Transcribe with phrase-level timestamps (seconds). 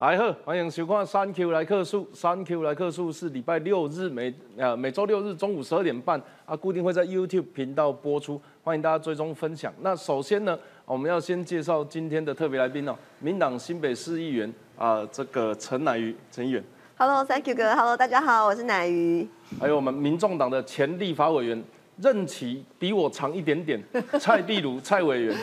[0.00, 2.08] 来好，欢迎收看三 Q 来客数。
[2.14, 9.74] 三 Q 来客数是礼拜六日每呃每周六日中午十二点半啊，固定会在 YouTube 频道播出，欢迎大家追踪分享。
[9.80, 16.62] 那首先呢，我们要先介绍今天的特别来宾哦，民党新北市议员啊，这个陈乃瑜陈议员。
[16.96, 17.74] Hello，Thank you 哥。
[17.74, 19.26] Hello，大家好，我是乃瑜。
[19.58, 21.60] 还有我们民众党的前立法委员。
[22.00, 23.82] 任期比我长一点点，
[24.20, 25.36] 蔡壁如蔡委员，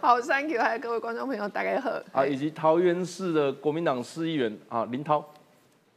[0.00, 1.90] 好，Thank you，还有各位观众朋友，大家好。
[2.12, 5.24] 啊，以及桃园市的国民党市议员啊林涛，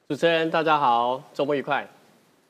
[0.07, 1.85] 主持人大家好，周末愉快。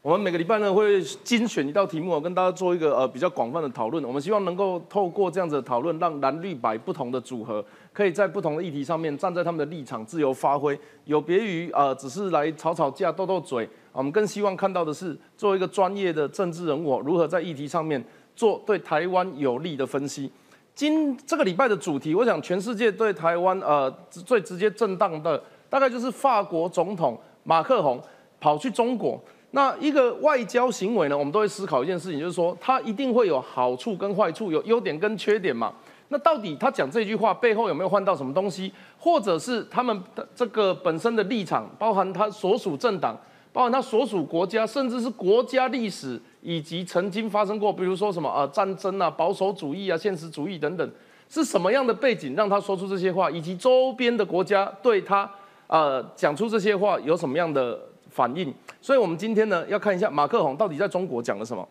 [0.04, 4.02] 我们每个礼拜呢会精选一道题目，跟大家做一个呃比较广泛的讨论。
[4.06, 7.66] 我们希望能够透过这样子的讨论，让蓝绿白不同的组合，
[7.98, 13.67] 可以在不同的议题上面站在他们的立场自由发挥，有别于呃只是来吵吵架、斗斗嘴。
[13.92, 18.00] 我们更希望看到的是，作为一个专业的政治人物，如何在议题上面
[18.36, 20.31] 做对台湾有利的分析。
[20.75, 28.00] 今这个礼拜的主题，我想全世界对台湾呃最直接震荡的，大概就是法国总统马克宏
[28.40, 29.20] 跑去中国。
[29.50, 35.73] 那一个外交行为呢，我们都会思考一件事情，就是说它一定会有好处跟坏处，有优点跟缺点嘛。
[36.09, 40.02] 那到底他讲这句话背后有没有换到什么东西，或者是他们
[40.36, 43.17] 这个本身的立场，包含他所属政党？
[43.53, 50.91] 包含他所属国家，甚至是国家历史，以及曾经发生过，比如说什么呃战争啊、保守主义啊、现实主义等等，
[51.28, 55.28] 是什么样的背景让他说出这些话，以及周边的国家对他
[55.66, 57.80] 呃讲出这些话有什么样的
[58.11, 58.53] 反应？
[58.80, 61.67] 所以我们今天呢要看一下马克宏到底在中国讲了什么。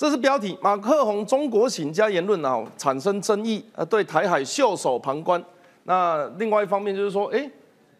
[0.00, 5.44] 这是标题：马克宏中国行加言论啊产生争议，呃对台海袖手旁观。
[5.82, 7.46] 那另外一方面就是说，哎。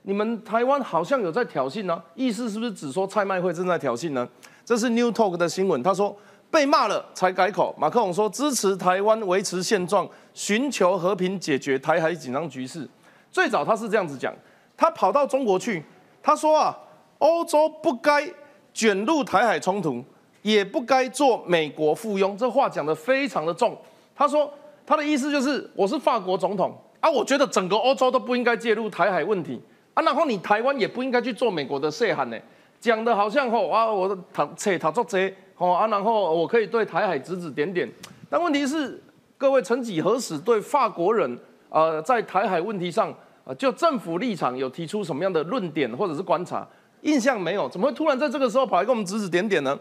[0.05, 4.27] 你们台湾好像有在挑衅呢，意思是不是只说蔡麦会正在挑衅呢？
[4.65, 6.17] 这是 New Talk 的新闻，他说
[6.51, 7.75] 被骂了才改口。
[7.79, 12.89] 马克宏说支持台湾维持现状，寻求和平解决台海紧张局势。
[13.31, 14.35] 最早他是这样子讲，
[14.75, 15.85] 他跑到中国去，
[16.23, 16.75] 他说啊，
[17.19, 18.27] 欧洲不该
[18.73, 20.03] 卷入台海冲突，
[20.43, 22.37] 也不该做美国附庸。
[22.37, 23.77] 这话讲得非常的重。
[24.15, 24.53] 他说
[24.87, 29.61] 他的意思就是我是法国总统啊，我觉得整个欧洲都不应该介入台海问题。
[29.95, 32.39] 啊，然后你台湾也不应该去做美国的涉函呢，
[32.81, 37.91] 讲的好像吼啊，我的他扯他作贼吼啊，然后我可以对台海指指点点。
[38.29, 39.03] 但问题是，
[39.37, 41.39] 各位曾几何时对法国人
[41.71, 43.13] 呃在台海问题上
[43.45, 46.67] 啊，就政府立场有提出什么样的论点或者是观察？
[47.03, 49.77] 印象没有，怎么会突然在这个时候跑来跟我们指指点点呢？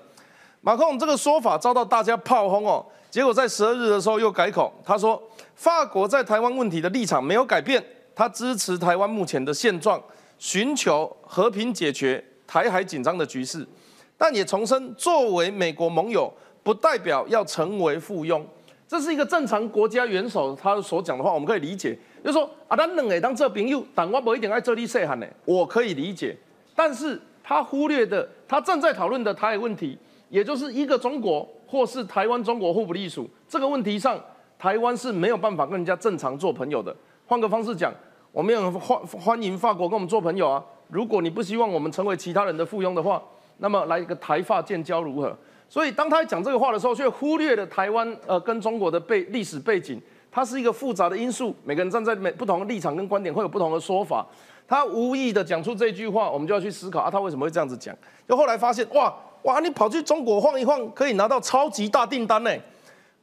[0.61, 5.21] 马克龙这个说法遭到大家炮轰哦，结果在十二日的时候又改口，他说
[5.55, 7.83] 法国在台湾问题的立场没有改变。
[8.13, 10.01] 他支持台湾目前的现状，
[10.37, 13.65] 寻求和平解决台海紧张的局势，
[14.17, 16.29] 但也重申作为美国盟友，
[16.61, 18.43] 不代表要成为附庸。
[18.85, 26.37] 这是一个正常国家元首他所讲的话，我们可以理解，就是说啊，咱两个当这朋友，但我不一定爱这里细汉呢，我可以理解。
[26.75, 29.97] 但是他忽略的，他正在讨论的台海问题，
[30.29, 34.19] 也就是一个中国或是台湾中国互不隶属这个问题上，
[34.57, 36.95] 台湾是没有办法跟人家正常做朋友的。
[37.25, 37.93] 换个方式讲。
[38.31, 40.63] 我们也欢欢迎法国跟我们做朋友啊！
[40.89, 43.19] 如果你不希望我们成为其他人的附庸的话，
[43.57, 45.35] 那么来一个台法建交如何？
[45.67, 51.55] 所以当他讲这个话的时候，却忽略了台湾呃跟中国的背历史背景，它是一个复杂的因素。
[51.63, 54.23] 每个人站在每不同的立场跟观点会有不同的说法。
[54.67, 57.95] 他无意的讲出这句话，我们就要去思考啊，他为什么会这样子讲？
[58.27, 59.11] 就后来发现，哇
[59.43, 62.51] 哇，你跑去中国晃一晃，可以拿到超级大订单呢！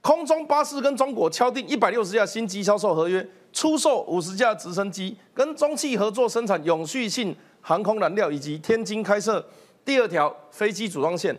[0.01, 3.27] 空中巴士跟中国敲定一百六十架新机销售合约。
[3.53, 9.43] 出售五十架直升机，跟中汽合作生产永续性航空燃料，以及天津开设
[9.83, 11.35] 第二条飞机组装线。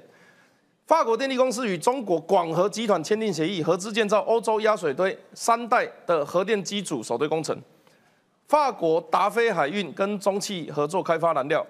[0.88, 7.56] 法国电力公司与中国广核集团签订协议，合资建造欧洲压水堆三代的核电机组首堆工程。
[8.48, 11.64] 法国达菲海运跟中汽合作开发燃料。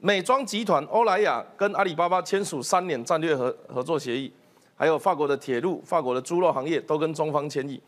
[0.00, 4.32] 美妆集团欧莱雅跟阿里巴巴签署三年战略合合作协议。
[4.76, 7.80] 还有法国的铁路、法国的猪肉行业都跟中方签议。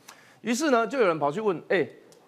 [0.42, 1.84] 于是呢，就有人跑去问，哎，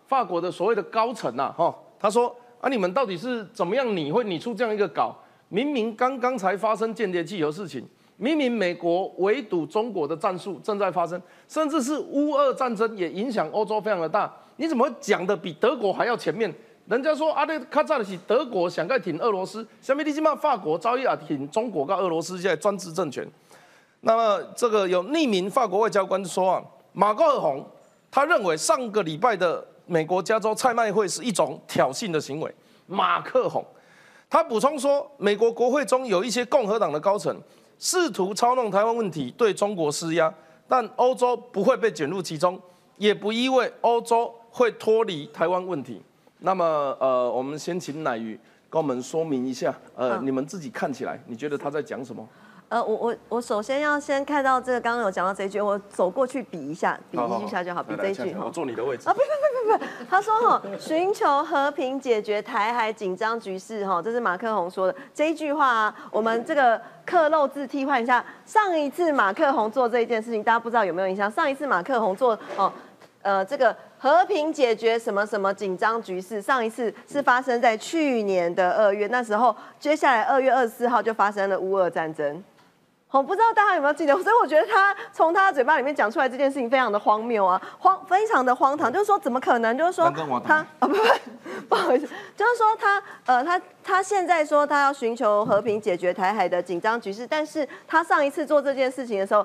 [0.09, 3.97] 法国的所谓的高层呐，哈，他说啊，你们到底是怎么样？
[3.97, 5.17] 你会拟出这样一个稿？
[5.49, 7.87] 明明刚刚才发生间谍气球事情，
[8.17, 16.53] 明明美国围堵中国的战术正在发生，甚至是乌俄战争也影响欧洲非常的大，你怎么会讲的比德国还要前面？
[16.89, 23.29] 人家说啊，那卡扎的是德国想盖挺俄罗斯，下面你起码法国早已啊挺中国跟俄罗斯现在专制政权。
[24.01, 26.63] 那么这个有匿名法国外交官说啊，
[26.93, 27.65] 马克龙。
[28.11, 32.51] 他认为上个礼拜的美国加州菜卖会是一种挑衅的行为。
[32.87, 33.63] 马克宏
[34.31, 37.39] 他补充说，美国国会中有一些共和党的高层
[37.79, 40.33] 试图操弄台湾问题，对中国施压，
[40.67, 42.59] 但欧洲不会被卷入其中，
[42.97, 46.01] 也不意味欧洲会脱离台湾问题。
[46.41, 46.65] 那么
[47.01, 48.39] 呃，我们先请乃宇
[48.71, 52.27] 跟我们说明一下，呃，嗯你们自己看起来，你觉得他在讲什么？
[52.69, 58.51] 呃，我我我首先要先看到这个，刚刚有讲到这一句，我走过去比一下，比一下就好，比这一句我。
[58.51, 59.15] 坐你的位置啊，。
[59.15, 68.23] 不不不不不，他说哈，寻求和平解决台海紧张局势哈，这是马克宏说的这一句话啊，我们这个刻漏字替换一下。
[68.45, 71.31] 上一次马克宏做这一件事情，大家不知道有没有印象？
[71.31, 72.71] 上一次马克宏做哦，
[73.23, 82.43] 呃，这个和平解决什么什么紧张局势，上一次是发生在去年的二月，那时候接下来二月二十四号就发生了乌俄战争。
[83.11, 89.77] 我不知道大家有没有记得，所以我觉得他从他嘴巴里面讲出来这件事情非常的荒谬啊，荒非常的荒唐，就是说怎么可能？
[89.77, 90.11] 就是说
[90.47, 90.97] 他啊不不
[91.71, 92.07] 不好意思，
[92.37, 99.45] 就是说他呃他他现在说他要寻求和平解决台海的紧张局势，但是他上一次做这件事情的时候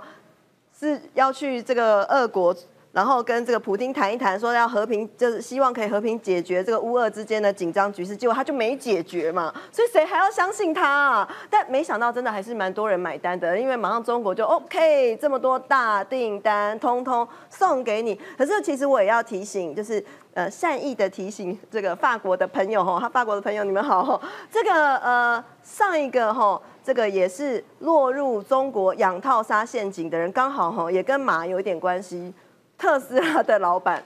[0.77, 2.53] 是要去这个俄国。
[2.93, 11.35] 然后跟这个普京谈一谈，说要和平，就是希望可以和平解决这个乌俄之间的紧张局势，结果他就没解决嘛，所以谁还要相信他啊？
[11.49, 18.13] 但没想到真的还是蛮多人买单的，因为马上中国就 OK，这么多大订单，通通送给你。
[18.37, 20.05] 可是其实我也要提醒，就是
[20.35, 26.61] 呃善意的提醒这个法国的朋友哈，他法国的朋友你们好哈，这个呃上一个哈。
[26.85, 32.33] 这个也是落入中国养套杀陷阱的人，刚好哈也跟马有一点关系。
[32.77, 34.03] 特斯拉的老板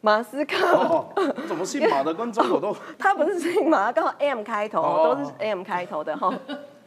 [0.00, 1.06] 马斯克，哦，
[1.46, 2.76] 怎么姓马的跟中国都？
[2.98, 6.32] 他不是姓马，刚好 M 开头，哦都是 M 开头的哈。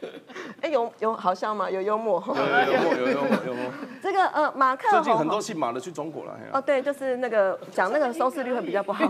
[0.60, 1.70] 哎，有有好笑吗？
[1.70, 2.34] 有幽默哈。
[2.36, 3.70] 有有幽默有幽默有幽默。
[4.02, 6.36] 这个呃，马克最近很多姓马的去中国了。
[6.52, 9.08] 哦，对，就是那个讲那个收视率会比较不好。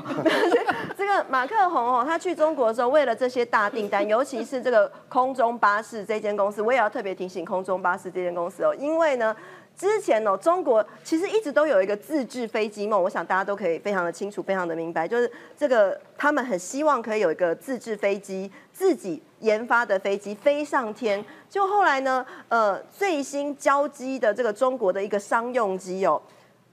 [0.95, 9.35] 这个马克宏哦，他去中国的时候，为了这些大订单，尤其是这个空中巴士这间公司，我也要特别提醒空中巴士这间公司哦，因为呢。
[9.77, 21.25] 之前哦，中国其实一直都有一个自制飞机梦，我想大家都可以非常的清楚、非常的明白，就是这个他们很希望可以有一个自制飞机，自己研发的飞机飞上天。
[21.51, 26.21] 就后来呢，呃，最新交机的这个中国的一个商用机哦，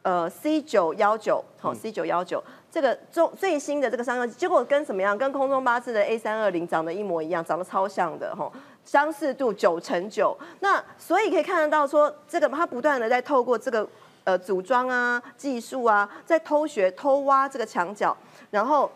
[0.04, 5.18] 呃 C 九幺九，好 C 九幺九，这个中最新的这个商用机，结果跟什么样？
[5.18, 8.52] 跟空中巴士的 A 三二零长得一模一样，长得超像的哈。
[8.90, 13.88] 相似度九乘九，那所以可以看得到说，这个它不断的在透过这个
[14.24, 18.18] 呃组装啊、技术啊，在偷学、偷挖这个墙角，
[18.50, 18.92] 然后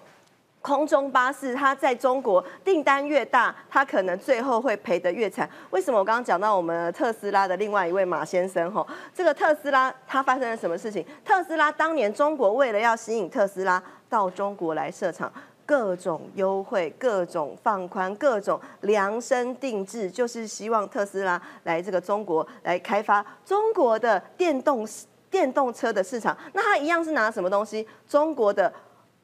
[0.63, 5.48] 空中巴士它在中国订单越大，它可能最后会赔得越惨。
[5.69, 11.06] 为什么我刚刚讲到我们特斯拉的另外一位马先生吼，这个特斯拉它发生了什么事情？
[11.24, 13.80] 特斯拉当年中国为了要吸引特斯拉
[14.10, 15.31] 到中国来设厂。
[15.65, 24.88] 各种优惠、各种放宽、各种量身定制，就是希望特斯拉来这个中国来开发中国的电动
[25.31, 26.38] 电动车的市场。
[26.54, 27.88] 那它一样是拿什么东西？
[28.07, 28.71] 中国的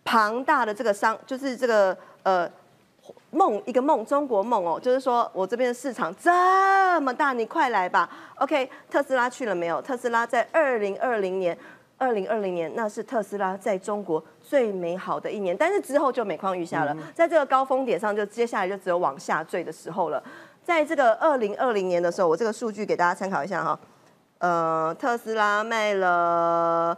[0.04, 2.50] 庞大的这个商，就是这个呃
[3.32, 8.10] 梦一个梦，中国梦哦，就是说我这边的市场这么大，你快来吧。
[8.38, 9.82] OK，特斯拉去了没有？
[9.82, 11.58] 特斯拉在二零二零年。
[12.00, 20.24] 二零二零年，那是特斯拉在中国最美好的一年，但是之后就每况愈下了，在这个高峰点上，就接下来就只有往下坠的时候了。
[20.64, 23.80] 在这个二零二零年的时候，我这个数据给大家参考一下哈，
[24.38, 26.98] 呃，特斯拉卖了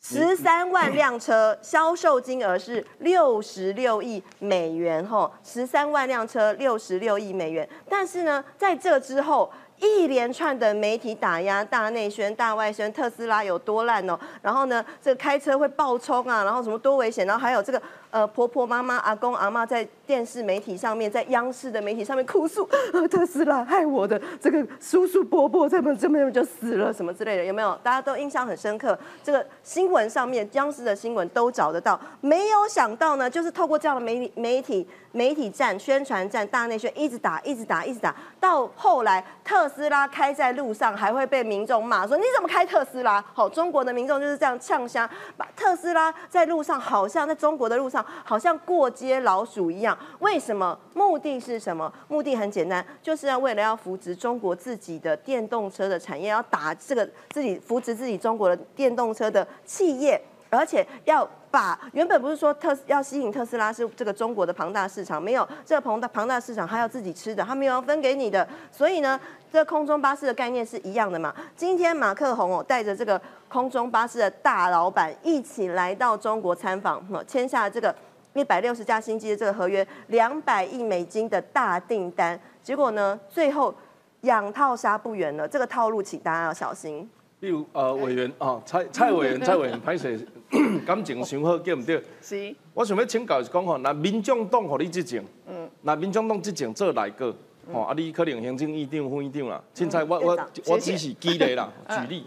[0.00, 7.68] 十三万辆车，销售金额是六十六亿美元，吼，十三万辆车，六十六亿美元。
[7.88, 14.18] 但是呢，在这之后，一连串的媒体打压、大内宣、大外宣，特斯拉有多烂哦。
[14.42, 17.80] 然后呢，这个开车会爆冲啊，然后什么多危险，然后还有这个
[18.10, 27.74] 呃婆婆妈妈、阿公阿妈在电视媒体上面，在央视的媒体上面哭诉，呃特斯拉害我的这个叔叔伯伯这么这么就死了什么之类的，有没有？
[27.82, 28.98] 大家都印象很深刻。
[29.22, 32.00] 这个新闻上面，央视的新闻都找得到。
[32.20, 43.22] 没有想到呢，就是透过这样的媒体媒体媒体战、宣传战、大内宣，一直打、一直打、一直打，到后来特斯拉开在路上还会被民众骂说你怎么开特斯拉？
[43.34, 49.96] 好，中国的民众就是这样呛瞎，把特斯拉在路上好像在中国的路上好像过街老鼠一样。
[50.20, 50.78] 为什么？
[50.94, 51.92] 目的是什么？
[52.08, 60.20] 目的很简单，就是要为了要扶植中国自己的电动车的产业，要打这个自己扶植自己中国的电动车的企业。
[60.50, 68.46] 而且要把原本不是说特要吸引特斯拉是这个中国的庞大市场，没有这个庞大庞大市场，还要自己吃的，他没有要分给你的。
[68.70, 69.18] 所以呢，
[69.52, 71.34] 这空中巴士的概念是一样的嘛。
[71.56, 77.94] 今天马克宏哦带着这个空中巴士的大老板一起来到中国参访，签下这个
[78.34, 82.38] 一百六十架新机的这个合约，两百亿美金的大订单。
[82.62, 83.74] 结果呢，最后
[84.22, 87.08] 养套杀不远了，这个套路请大家要小心。
[87.40, 90.26] 例如呃委员啊，蔡 蔡委员、蔡委员，歹势
[90.84, 92.02] 感情伤好，对唔对？
[92.20, 97.34] 是，我想要请教是讲吼，那民众党互你执政，嗯，那民众党执政做哪个？
[97.72, 102.24] 吼，啊，你可能行政院长、副院长啦，凊彩我我我只是举例啦， 举例。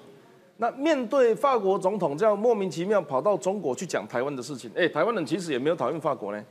[0.58, 6.42] 那面对法国总统这样莫名其妙跑到中国去讲台湾的事情，哎，台湾人其实也没有讨厌法国呢，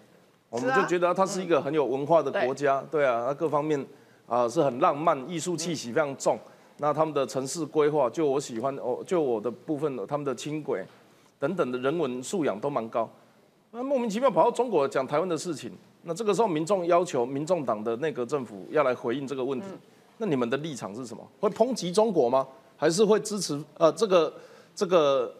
[0.49, 3.87] 我们就觉得他是一个很有文化的国家，对啊，它各方面
[4.27, 6.37] 啊、是很浪漫，艺术气息非常重。
[6.83, 10.83] 那他们的城市规划，就我喜欢哦，就我的部分，他们的轻轨
[11.39, 13.09] 等等的人文素养都蛮高。
[13.71, 15.71] 那莫名其妙跑到中国讲台湾的事情，
[16.05, 19.67] 那这个时候民众要求民众党的内阁政府要来回应这个问题，
[20.17, 21.23] 那你们的立场是什么？
[21.39, 22.49] 会抨击中国吗？
[22.79, 24.33] 还是会支持呃这个
[24.75, 25.31] 这个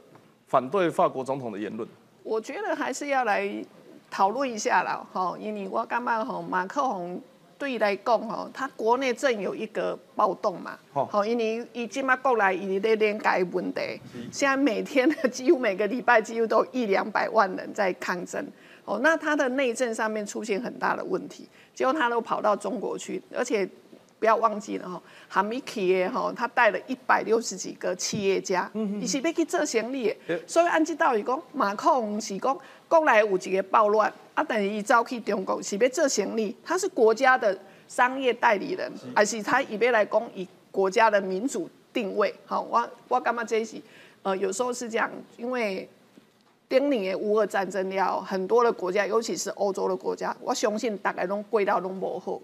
[0.47, 1.89] 反对法国总统的言论？
[2.23, 3.65] 我觉得还是要来
[4.11, 7.19] 讨论一下啦，吼，因为我感觉吼，马克宏
[7.61, 11.05] 对来讲吼，他国内正有一个暴动嘛，吼。
[11.05, 14.01] 吼，因为伊即马国内，伊在连改问题，
[14.33, 18.43] 现在每天几乎每个礼拜几乎都有一两百万人在抗争，
[18.87, 23.69] 哦，那他的内政上面出现很大的问题，结果他都跑到中国去，而且。
[24.21, 30.39] 不要忘记了哈，哈米企业哈，他带了一百六十几个企业家，伊是要去做生意的。
[30.47, 37.59] 所以按这道理讲，马克龙是讲国内有一个暴乱，啊，但是伊走去中国是要做生意，他是国家的
[37.89, 42.33] 商业代理人，还是他伊要来讲以国家的民主定位？
[42.45, 43.81] 好，我我感觉这是
[44.23, 45.89] 呃有时候是这样，因为。
[46.69, 52.41] 丁年的乌俄战争了，很多的国家，尤其是欧洲的国家，我相信大概拢过到拢无好。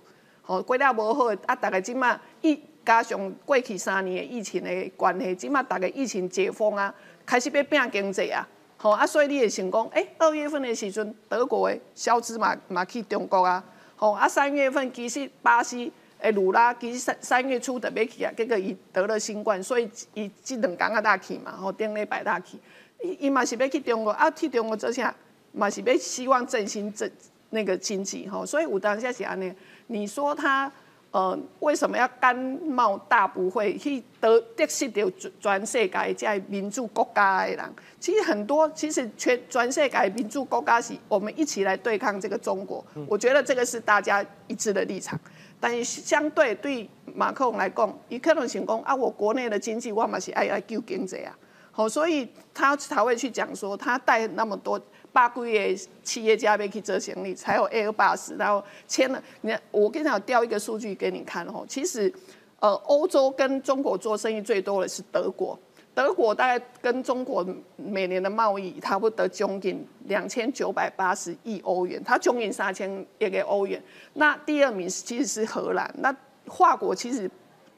[0.46, 6.94] 吼，过了无好，啊，大概即马疫加上过去三年的疫情的关系，即马大概疫情解封啊，
[7.26, 13.62] 开始要拼经济啊，吼啊，所以你会想讲，诶、二月份的时阵，德国的消资嘛嘛去中国啊，
[13.96, 22.56] 吼啊，三月份其实巴西诶鲁拉其实三三月初特别去啊，结果伊得了新冠，所以伊即两工啊大去嘛，吼，顶礼拜大去，
[23.02, 25.12] 伊伊嘛是要去中国啊，去中国做啥？
[25.50, 27.10] 嘛是要希望振兴振
[27.50, 29.52] 那个经济吼，所以有当下是安尼。
[29.86, 30.70] 你说他
[31.10, 37.74] 呃为什么要甘冒大不讳去得得失掉全世界在民主国家的人？
[37.98, 42.84] 其实很多，其实全全世界民主国家是我们一起来对抗这个中国。
[43.08, 45.18] 我觉得这个是大家一致的立场。
[45.58, 51.34] 但是相对对马克龙来讲，伊可能想讲啊，我国内的经济我嘛是爱来救经济啊。
[51.72, 54.78] 好，所以他才会去讲说，他带那么多
[55.16, 59.22] 八个月企业家要去做行李，才有 Airbus，然后签了。
[59.40, 61.64] 你看，我跟你讲，调一个数据给你看哦。
[61.66, 62.12] 其实，
[62.60, 65.58] 呃，欧洲跟中国做生意最多的是德国，
[65.94, 67.42] 德国大概跟中国
[67.76, 73.82] 每年的贸易差不多将近两千九百八十亿欧元，它将近三千亿个欧元。
[74.12, 77.30] 那第二名其实是荷兰，那法国其实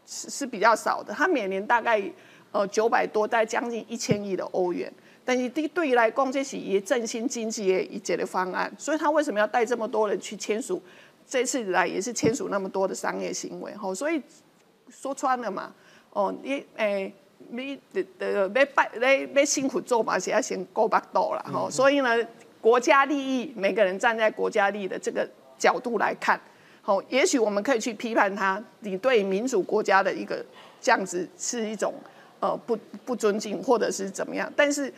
[0.04, 2.02] 是是比较少的，它每年大概。
[2.50, 4.90] 呃，九百多，大概将近一千亿的欧元。
[5.28, 8.72] 但是对对于来讲，这是一振兴经济的一节的方案。
[8.78, 10.80] 所以他为什么要带这么多人去签署？
[11.26, 13.74] 这次来也是签署那么多的商业行为。
[13.74, 14.22] 吼，所以
[14.88, 15.70] 说穿了嘛，
[16.14, 17.12] 哦，你诶，
[17.50, 21.44] 你的的要拜，要要辛苦做嘛，是要先够巴肚啦。
[21.52, 22.16] 吼，所以呢，
[22.62, 26.40] 国家利益，每个人站在国家利益的这个角度来看，
[26.80, 30.42] 吼，也许我们可以去批判他，你对民主国家的一个
[30.80, 31.92] 这样子是一种。
[32.40, 34.94] 呃，不不尊敬或者是怎么样，但是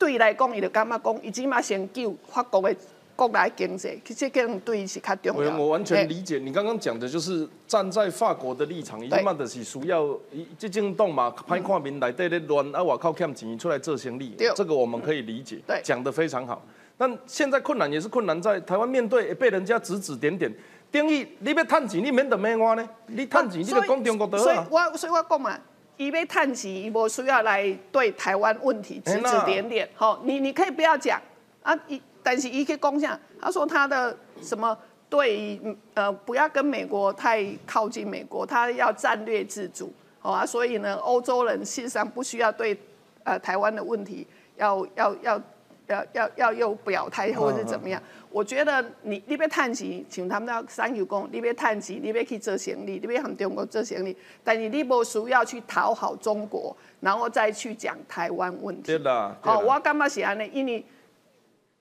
[0.00, 2.74] 对来讲，伊就感觉讲，伊起码先救法国的
[3.14, 5.54] 国内经济，其实可能对伊是较重要。
[5.54, 10.18] 我我完全理解你刚刚讲的，就是站在法国的立场，伊起码就是需要
[10.56, 16.64] 即种动嘛，歹看面内底咧乱，啊外靠欠钱出来做生意，这个我们可以理解，对，讲得非常好。
[16.96, 20.50] 但现在困难也是困难在台湾面对被人家指指点点，
[20.90, 22.88] 等于你要趁钱，你免得咩我呢？
[23.08, 25.58] 你趁钱，你就讲中国得所以我所以我讲嘛。
[26.00, 29.86] 伊要探钱，伊无需要来对台湾问题指指点点。
[29.94, 31.20] 好，你你可以不要讲
[31.62, 34.74] 啊，伊但是伊可以讲下，他说他的什么
[35.10, 35.60] 对
[35.92, 42.74] 呃不要跟美国太靠近美国，他要战略自主，好啊，所以呢，欧洲人事实上不需要对
[43.22, 44.26] 呃台湾的问题
[44.56, 45.42] 要要要
[45.86, 48.02] 要要要有表态或者是怎么样。
[48.32, 58.82] 我觉得你你要趁钱，像他们那三九讲，你要趁钱，你要去做生意，你要向中国做生意，但是你无需要去讨好中国，然后再去讲台湾问题。
[58.86, 60.84] 对啦，好，我感觉是安尼，因为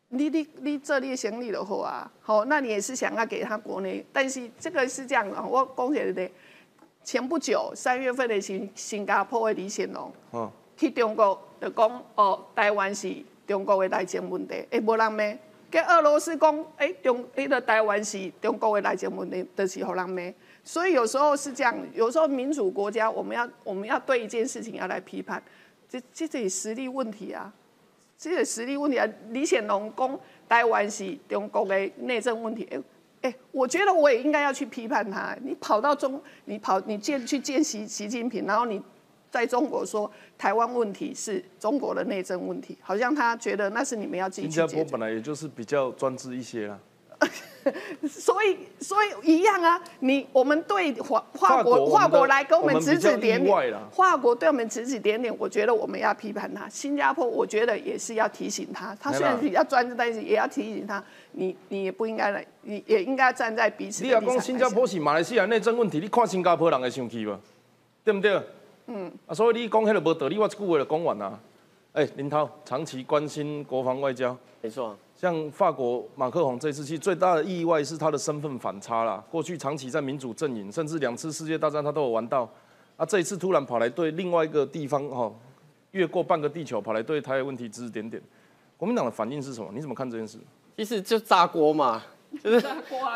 [0.10, 6.32] 你你你做你的生意就好啊，好，那你也是想要给他国内，但是这个是这样的，我讲起来的，
[7.04, 10.12] 前不久三月份的新新加坡的李显龙，
[10.76, 13.14] 去中国就讲哦，台湾是
[13.46, 15.38] 中国的内政问题，会无人咩？
[15.72, 20.22] 跟俄罗斯讲，哎，中，哎，个台湾是中国的内政问题，就是互人骂。
[20.64, 25.42] 所以有时候是这样，有时候民主国家，我们要我们要对一件事情要来批判，
[25.88, 27.52] 这这这实力问题啊，
[28.18, 29.08] 这个实力问题啊。
[29.30, 32.84] 李显龙讲台湾是中国的内政问题，哎
[33.30, 35.36] 哎，我觉得我也应该要去批判他。
[35.42, 38.82] 你跑到中，你跑你见去见习习近平，然后你。
[39.32, 46.80] 在中国说台湾问题是中国的内政问题，好像他觉得那是你们要自己去新加坡本来也就是比较专制一些啦，
[48.10, 56.68] 所以所以一样啊，你我们对华华国华国来跟我们指指点点，华国对我们指指点点，我觉得我们要批判他。
[56.70, 64.04] 新加坡我觉得也是要提醒他，他虽然比较专制，但是也要提醒他，你你也不应该来，你也应该站在彼此。
[64.04, 67.40] 你要讲新加坡是马来西亚内政问题，你看新加坡人会生气吧？
[68.04, 68.42] 对不对？
[68.92, 71.40] 嗯，啊，所以你讲迄个无道理，我一句话就讲完啦。
[71.94, 74.98] 哎，林涛长期关心国防外交，没错。
[75.16, 79.24] 像法国马克宏这次去最大的意外是他的身份反差啦。
[79.30, 82.50] 过去长期在民主阵营，甚至两次世界大战他都有玩到。
[82.98, 85.32] 啊，这一次突然跑来对另外一个地方，哈，
[85.92, 88.20] 越过半个地球跑来对台湾问题指指点点。
[88.76, 89.70] 国民党的反应是什么？
[89.72, 90.40] 你怎么看这件事？
[90.78, 92.02] 其实就炸锅嘛。
[92.44, 92.66] 就是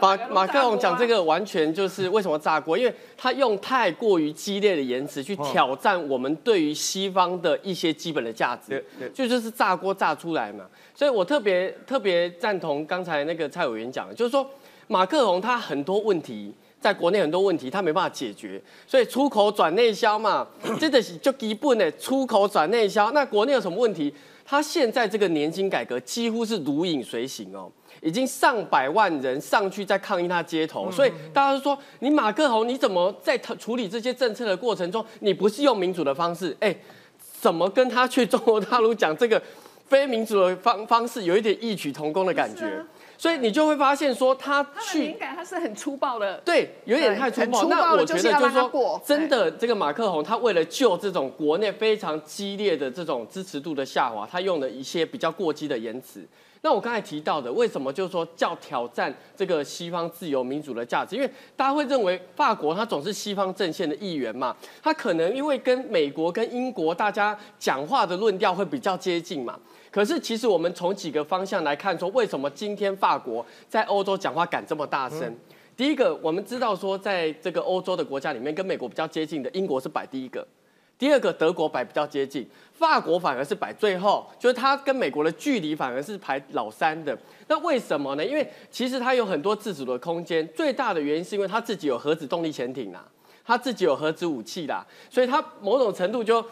[0.02, 10.66] 马马克龙讲这个完全就是为什么炸锅，因为他用太过于激烈的言辞去挑战我们对于西方的一些基本的价值，就就是炸锅炸出来嘛。
[10.96, 14.46] 所以我特别特别赞同刚才那个蔡委员讲的，就是说
[14.88, 20.46] 马克龙他很多问题在国内很多问题他没办法解决，所以出口转内销嘛，
[20.80, 23.12] 真的是就基本的出口转内销。
[23.12, 24.14] 那国内有什么问题？
[24.54, 27.72] 他现在这个年金改革几乎是如影随形哦。
[28.04, 36.56] 已经上百万人上去在抗议他街头，所以大家都说你马克宏你怎么在处理这些政策的过程中，你不是用民主的方式？
[36.60, 36.76] 哎，
[37.40, 39.42] 怎么跟他去中国大陆讲这个
[39.88, 42.84] 非民主的方方式有一点异曲同工的感觉？
[43.18, 47.66] 所以你就会发现说他去敏感，他是很粗暴的，对，有点太粗暴。
[47.66, 56.26] 那我觉得就是说，真的这个马克宏他为了救这种国内非常激烈的这种支持度的下滑，他用了一些比较过激的言辞。
[56.66, 61.14] 那我刚才提到的，为什么就是说叫挑战这个西方自由民主的价值？
[61.14, 69.60] 因为大家会认为法国它总是西方阵线的一员嘛，它可能因为跟美国跟英国大家讲话的论调会比较接近嘛。
[69.92, 75.36] 可是其实我们从几个方向来看，说为什么今天法国在欧洲讲话敢这么大声？
[75.76, 80.48] 第一个，我们知道说在这个欧洲的国家里面，跟美国比较接近的英国是摆第一个。
[80.98, 87.18] 第二个德国摆比较接近，法国反而是摆最后，就是它跟美国的距离反而是排老三的。
[87.48, 88.24] 那为什么呢？
[88.24, 93.06] 因为其实它有很多自主的空间，最大的原因是因为它自己有核子动力潜艇啦，
[93.44, 96.46] 它自己有核子武器啦，所以它某种程度就，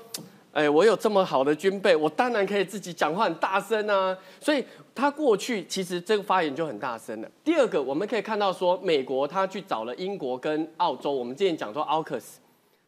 [0.51, 4.17] 哎，我有这么好的军备，我当然可以自己讲话很大声啊。
[4.41, 7.29] 所以它过去其实这个发言就很大声了。
[7.43, 12.39] 第二个，我们可以看到说，美国它去找了英国跟澳洲，我们之前讲说奥克斯。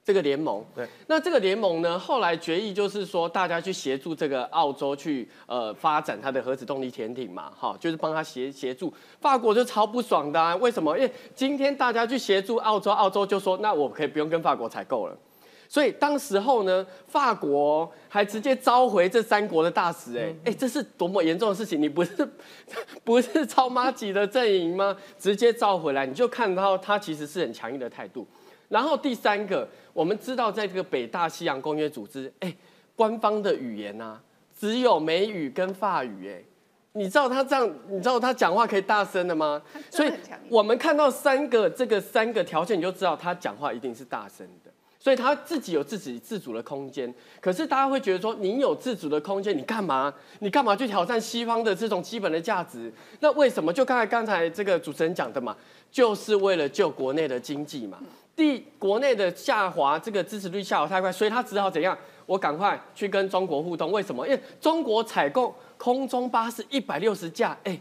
[0.06, 8.94] 这个联盟，对，那这个联盟呢，后来决议就是说，大家去协助这个澳洲去呃发展它的核子动力潜艇嘛，哈，就是帮他协协助。
[9.22, 10.98] 法国就超不爽的，啊为什么？
[10.98, 15.18] 因为今天大家去协助澳洲，澳洲就说，那我可以不用跟法国采购了。
[15.70, 21.82] 所以当时候呢，法国还直接召回这三国的大使，哎哎，这是多么严重的事情！
[21.82, 22.30] 你不是
[23.04, 24.96] 不是超妈级的阵营吗？
[25.18, 28.28] 直接召回来，你就看到他其实是很强硬的态度。
[28.74, 32.52] 然后第三个，我们知道在这个北大西洋公约组织，哎，
[32.96, 34.20] 官方的语言啊，
[34.60, 36.42] 只有美语跟法语，哎，
[36.94, 39.62] 你知道他这样，你知道他讲话可以大声的吗？
[39.92, 40.12] 所以
[40.50, 44.72] 我们看到三个这个三个条件，你就知道他讲话一定是大声的。
[45.00, 50.12] 所以他自己有自己自主的空间，可是大家会觉得说，你有自主的空间，你干嘛？
[50.40, 52.92] 你干嘛去挑战西方的这种基本的价值？
[53.20, 53.72] 那为什么？
[53.72, 55.56] 就刚才刚才这个主持人讲的嘛，
[55.92, 58.00] 就是为了救国内的经济嘛。
[58.36, 61.98] 第国内的下滑，这个支持率下滑太快，所以他只好怎样？
[62.26, 63.92] 我赶快去跟中国互动。
[63.92, 64.26] 为什么？
[64.26, 67.80] 因为中国采购空中巴士一百六十架，哎，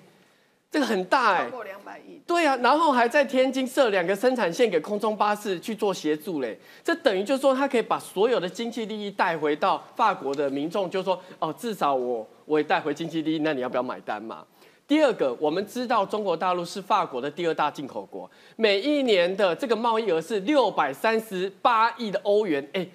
[0.70, 2.20] 这个很大哎，超过两百亿。
[2.26, 6.58] 对啊，然后还在天津设两个生产线给空中巴士去做协助嘞。
[6.82, 14.44] 这等于就是说，他可以把所有的经济利益带回到法国的民众，就说哦，至少我我也带回经济利益，那你要不要买单嘛？
[14.86, 22.86] 第二个，我们知道中国大陆是法国的第二大进口国，每一年的这个贸易额是六百三十八亿的欧元，哎，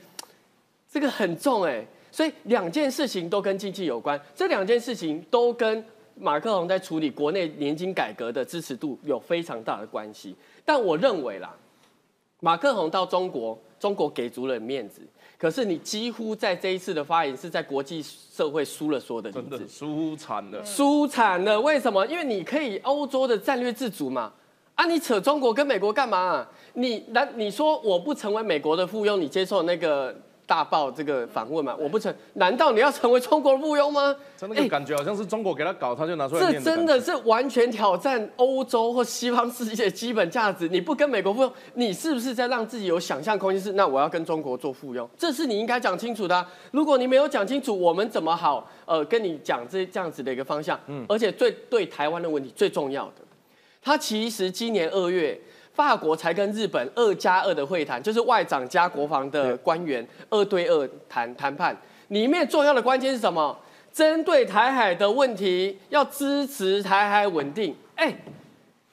[0.92, 5.84] 这个很重哎，所以两件事情都跟经济有关，这两件事情都跟
[6.16, 10.36] 马克龙在处理国内年金改革的支持度有非常大的关系。
[10.64, 11.56] 但我认为啦，
[12.42, 15.02] 马克龙到中国，中国给足了面子。
[15.38, 21.62] 可是你几乎在这一次的发言是在国际社会输了所有的真的输惨了，输惨了。
[21.62, 22.06] 为什么？
[22.08, 24.34] 因为你可以欧洲的战略自主嘛，
[24.76, 26.48] 啊，你扯中国跟美国干嘛？
[26.74, 30.16] 你那你说我不成为美国的附庸，你接受那个？
[30.48, 34.16] 大报这个访问嘛，我不成，难道你要成为中国的附庸吗？
[34.38, 40.70] 真的感觉好像是中国给他搞，他就拿出来这真的是完全挑战欧洲或西方世界基本价值。
[40.70, 43.62] 你不跟美国附庸，你是不是在让自己有想象空间？
[43.62, 46.46] 是那我要跟中国做附庸，这是你应该讲清楚的。
[46.72, 50.80] 如果你没有讲清楚，我们怎么好呃跟你讲这这样子的一个方向？
[50.88, 53.16] 嗯，而且最对台湾的问题最重要的，
[53.82, 55.38] 他其实今年二月。
[55.78, 63.56] 法国才跟日本二加二的会谈，就是外长加国防的官员二对二谈谈判，里面重要的关键是什么？
[63.94, 67.76] 针对台海的问题，要支持台海稳定。
[67.94, 68.12] 哎，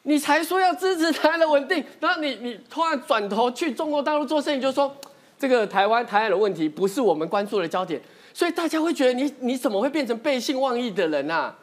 [0.02, 4.94] 你才说要支持台海的稳定，然后你你突然转头去中国大陆做生意，就说
[5.38, 7.98] 这个台湾台海的问题不是我们关注的焦点，
[8.34, 11.56] 所以大家会觉得你你怎么会变成背信忘义的人啊？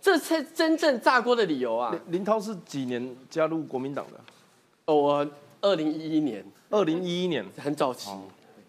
[0.00, 1.92] 这才真正炸锅的理由啊！
[2.10, 4.20] 林涛是几年加入国民党的？
[4.94, 5.26] 我
[5.60, 8.10] 二零一一年，二零一一年很早期，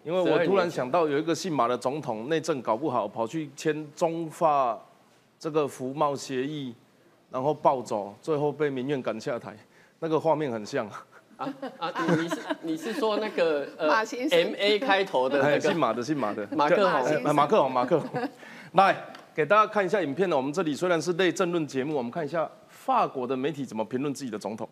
[0.04, 4.78] 因为我突然想到有一个姓马的总统内政搞不好，跑去签中法
[5.38, 6.74] 这个服贸协议，
[7.30, 9.56] 然后暴走，最后被民院赶下台，
[10.00, 10.86] 那个画面很像
[11.36, 12.06] 啊啊！
[12.18, 18.28] 你是你是说那个呃 M A 开头的那个姓马的姓马的马克宏，马克宏马克宏，
[18.72, 18.94] 来
[19.34, 20.36] 给大家看一下影片呢。
[20.36, 24.68] 我们这里虽然是类政论节目，我们看一下法国的媒体怎么评论自己的总统。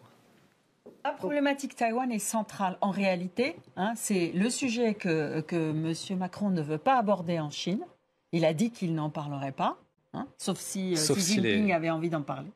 [1.09, 3.57] La problématique Taïwan est centrale en réalité.
[3.77, 6.19] Hein, c'est le sujet que, que M.
[6.19, 7.81] Macron ne veut pas aborder en Chine.
[8.33, 9.79] Il a dit qu'il n'en parlerait pas,
[10.13, 12.51] hein, sauf si euh, Xi Jinping avait envie d'en parler.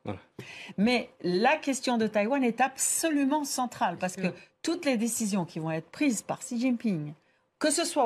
[0.77, 4.27] Mais la question de Taïwan est absolument centrale parce que
[4.61, 7.13] toutes les décisions qui vont être prises par Xi Jinping,
[7.57, 8.05] que ce soit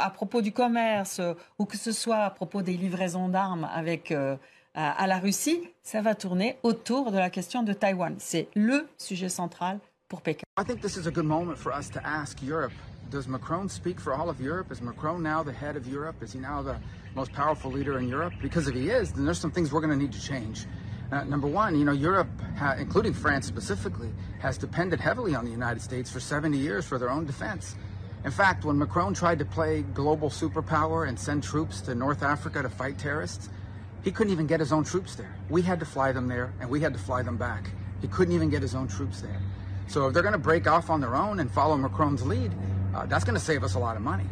[0.00, 1.20] à propos du commerce
[1.58, 4.36] ou que ce soit à propos des livraisons d'armes avec euh,
[4.78, 8.14] à la Russie, ça va tourner autour de la question de Taïwan.
[8.18, 10.44] C'est le sujet central pour Pékin.
[10.56, 12.72] I think this is a good moment for us to ask Europe.
[13.10, 14.70] Does Macron speak for all of Europe?
[14.70, 16.22] Is Macron now the head of Europe?
[16.22, 16.76] Is he now the
[17.16, 18.34] most powerful leader in Europe?
[18.40, 20.66] Because if he is, then there's some things we're going to need to change.
[21.10, 22.28] Uh, number one, you know, Europe,
[22.78, 27.10] including France specifically, has depended heavily on the United States for 70 years for their
[27.10, 27.74] own defense.
[28.24, 32.62] In fact, when Macron tried to play global superpower and send troops to North Africa
[32.62, 33.48] to fight terrorists,
[34.02, 35.34] he couldn't even get his own troops there.
[35.48, 37.70] We had to fly them there, and we had to fly them back.
[38.00, 39.40] He couldn't even get his own troops there.
[39.88, 42.52] So if they're going to break off on their own and follow Macron's lead,
[42.94, 44.26] uh, that's going to save us a lot of money.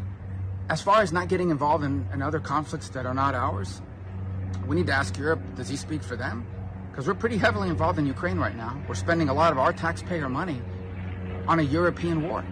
[0.68, 3.80] As far as not getting involved in, in other conflicts that are not ours,
[4.66, 6.46] we need to ask Europe, does he speak for them?
[6.90, 8.80] Because we're pretty heavily involved in Ukraine right now.
[8.88, 10.60] We're spending a lot of our taxpayer money
[11.46, 12.44] on a European war.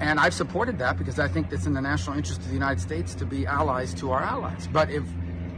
[0.00, 2.80] And I've supported that because I think it's in the national interest of the United
[2.80, 4.68] States to be allies to our allies.
[4.72, 5.04] But if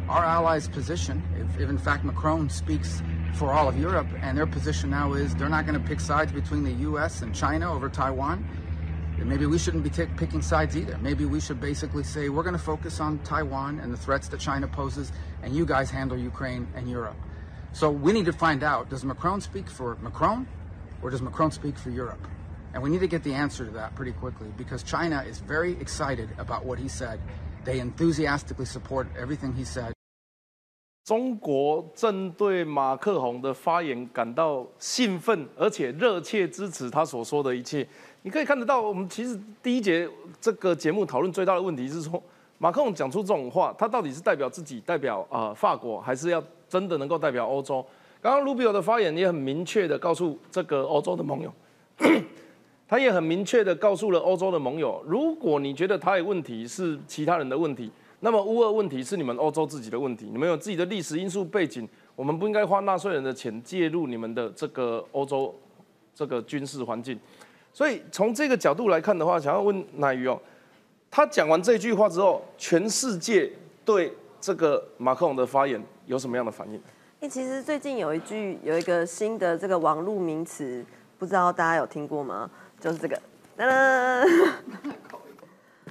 [0.09, 3.03] our allies' position, if, if in fact Macron speaks
[3.35, 6.33] for all of Europe, and their position now is they're not going to pick sides
[6.33, 7.23] between the U.S.
[7.23, 8.47] and China over Taiwan,
[9.19, 10.99] then maybe we shouldn't be t- picking sides either.
[10.99, 14.41] Maybe we should basically say we're going to focus on Taiwan and the threats that
[14.41, 15.13] China poses,
[15.43, 17.17] and you guys handle Ukraine and Europe.
[17.73, 20.47] So we need to find out does Macron speak for Macron,
[21.03, 22.25] or does Macron speak for Europe?
[22.73, 25.73] And we need to get the answer to that pretty quickly because China is very
[25.81, 27.21] excited about what he said.
[27.65, 29.94] They enthusiastically support everything he said.
[31.05, 37.87] 中国针对马克宏的发言感到兴奋，而且热切支持他所说的一切。
[38.23, 40.09] 你可以看得到，我们其实第一节
[40.41, 42.23] 这个节目讨论最大的问题是说，
[42.57, 47.85] 马克宏讲出这种话，他到底是代表自己，代表啊法国，还是要真的能够代表欧洲？
[48.23, 51.53] 刚刚卢比奥的发言也很明确的告诉这个欧洲的盟友，
[52.89, 57.91] 他也很明确的告诉了欧洲的盟友，如果你觉得他有问题是其他人的问题。
[58.25, 65.55] 那么乌俄问题是你们欧洲自己的问题，你们有自己的历史因素背景，我们不应该花纳税人的钱介入你们的这个欧洲
[66.15, 67.21] 这个军事环境。
[67.71, 70.41] 所以从这个角度来看的话，想要问奶鱼哦，
[71.11, 73.53] 他讲完这句话之后，全世界
[73.85, 74.11] 对
[74.41, 76.81] 这个马克龙的发言有什么样的反应？
[77.21, 80.83] 哎，其实最近有一句有一个新的这个网络名词，
[81.19, 82.51] 不知道大家有听过吗？
[82.81, 83.21] 就是这个，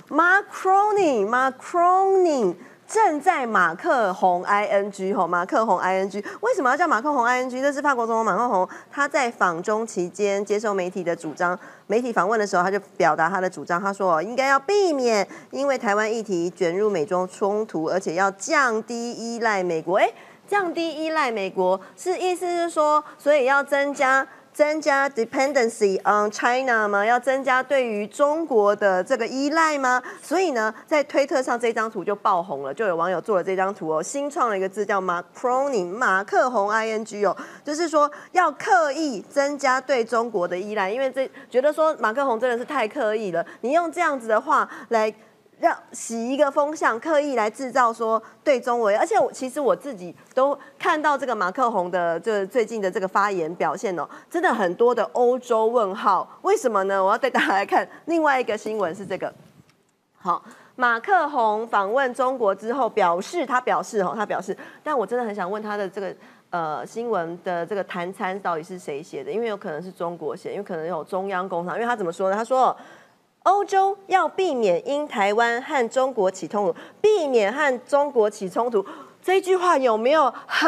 [0.09, 7.49] Macroni Macroni 正在马克宏 ing 吼，马克宏 ing 为什么要叫马克宏 ing？
[7.49, 19.97] 这是法国总统马克宏他在访中期间接受媒体的主张，媒体访问的时候，他就表达他的主张，他说应该要避免因为台湾议题卷入美中冲突，而且要降低依赖美国。
[19.97, 20.11] 哎，
[20.47, 24.27] 降低依赖美国是意思是说，所以要增加。
[24.53, 27.03] 增加 dependency on China 吗？
[27.03, 30.01] 要增加对于中国的这个依赖吗？
[30.21, 37.35] 所以呢，在推特上这张图就爆红了，就有网友做了这张图哦，新创了一个字叫 Macroning，马克宏 I N G 哦，
[37.65, 45.13] 就是说要刻意增加对中国的依赖，因为这觉得说马克宏真的是太刻意了，你用这样子的话来。
[45.59, 57.01] 让洗一个风向，刻意来制造说对中国，而且我其实我自己都看到这个马克宏的这最近的这个发言表现哦，真的很多的欧洲问号，为什么呢？
[57.01, 59.33] 我要带大家来看另外一个新闻是这个，
[60.17, 60.43] 好，
[60.75, 66.13] 马克宏访问中国之后表示，他表示哦，他表示，但我真的很想问他的这个
[66.49, 69.31] 呃新闻的这个谈餐到底是谁写的？
[69.31, 72.35] 因为有可能是中国写，因为可能有中央工厂，因为他怎么说呢？
[72.35, 72.75] 他说。
[73.43, 78.85] 欧洲要避免因台湾和中国起冲突，避免和中国起冲突。
[79.23, 80.67] 这句话有没有很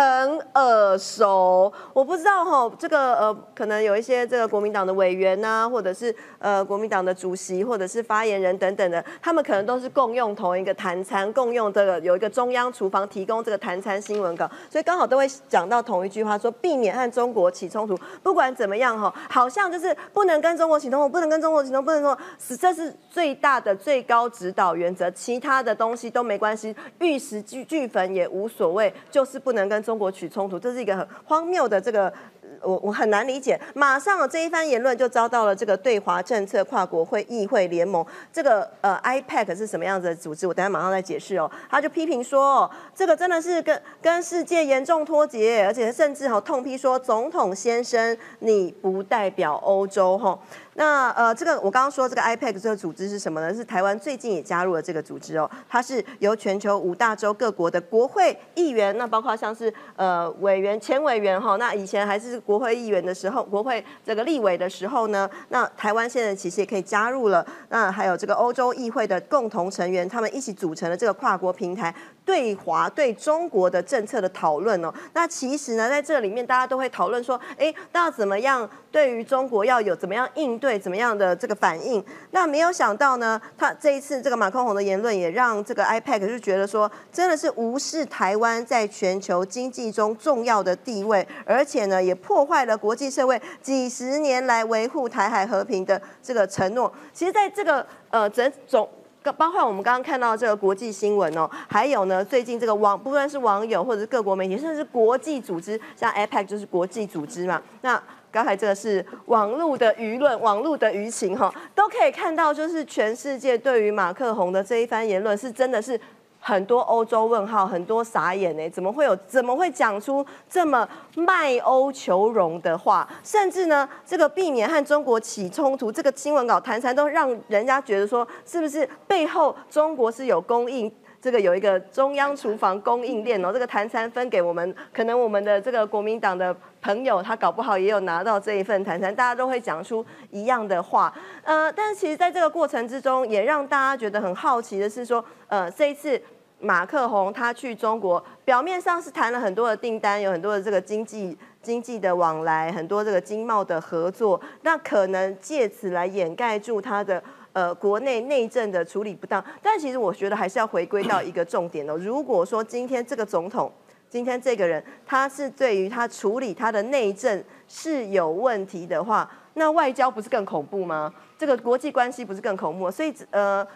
[0.53, 1.71] 耳熟？
[1.91, 17.99] 我不知道哈，这个呃，可能有一些这个国民党的委员呐，或者是呃国民党的主席，或者是发言人等等的，他们可能都是共用同一个谈餐，共用这个有一个中央厨房提供这个谈餐新闻稿，所以刚好都会讲到同一句话，说避免和中国起冲突。
[18.23, 22.17] 不管怎么样哈，好像就是不能跟中国起冲突，不能跟中国起冲突，不能说
[22.57, 28.44] 这是最大的最高指导原则，其他的东西都没关系，玉石俱俱焚也无。
[28.45, 32.13] 无所谓，就是不能跟中国起冲突，这是一个很荒谬的这个。
[32.61, 40.47] 我我很难理解，马上这一番言论就遭到了这个对华政策跨国会议会联盟，这个呃 IPAC 是什么样子的组织？
[40.47, 41.51] 我等下马上再解释哦。
[41.69, 50.39] 他就批评说，这个真的是跟跟世界严重脱节，而且甚至哈痛批说，总统先生你不代表欧洲哈。
[50.75, 53.53] 那呃这个我刚刚说这个 IPAC 这个组织是什么呢？
[53.53, 62.35] 是台湾最近也加入了这个组织哦，它是由全球五大洲各国的国会议员，那包括像是呃委员、前委员哈，那以前还是。
[62.45, 67.43] 国会议员的时候，国会这个立委的时候呢，那台湾现在其实也可以加入了。
[67.69, 74.91] 那还有这个欧洲议会的共同成员，他们一起组成了这个跨国平台，对华对中国的政策的讨论哦。
[75.13, 82.01] 那其实呢，在这里面大家都会讨论说，哎，那怎么样对于中国要有怎么样应对，怎么样的这个反应？
[82.31, 92.45] 那没有想到呢，他这一次这个马克宏的言论也让这个 IPAC 就觉得说，真的是无视台湾在全球经济中重要的地位，而且呢，也破。
[92.45, 96.93] 坏了国际社会几十年来维护台海和平的这个承诺。
[97.11, 98.87] 其实，在这个呃整总，
[99.31, 107.61] 包括我们刚刚看到这个国际新闻哦，还有呢，最近这个网，不论是网友或者是各国媒体，甚至是国际组织，像 APEC 就是国际组织嘛。
[107.81, 115.99] 那刚才这个是网络的舆论、网络的舆情哈，都可以看到，就是全世界对于马克宏的这一番言论，是真的是。
[116.47, 118.69] 很多欧洲问号，很多傻眼呢？
[118.69, 119.15] 怎么会有？
[119.25, 123.09] 怎么会讲出这么卖欧求荣的话？
[123.23, 130.91] 甚至呢，这个避免和中国起冲突，这个新闻稿谈谈都让人家觉得说，是不是背后中国是有供应？
[131.19, 141.11] 这个有一个中央厨房供应链哦，这个谈餐分给我们，可能我们的这个国民党的朋友，他搞不好也有拿到这一份谈餐，大家都会讲出一样的话。
[141.43, 146.21] 呃，但是其实在这个过程之中，也让大家觉得很好奇的是说，呃，这一次。
[146.59, 157.21] 马克宏他去中国，表面上是谈了很多的订单，有很多的这个经济经济的往来，很多这个经贸的合作，那可能借此来掩盖住他的
[157.53, 159.43] 呃国内内政的处理不当。
[159.61, 161.95] 但其实我觉得还是要回归到一个重点哦。
[161.97, 163.71] 如果说今天这个总统，
[164.09, 171.13] 今天这个人他是对于他处理他的内政是有问题的话，那外交不是更恐怖吗？
[171.37, 172.89] 这个国际关系不是更恐怖？
[172.89, 173.67] 所以呃。